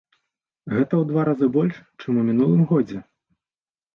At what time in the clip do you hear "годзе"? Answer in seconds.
2.71-2.97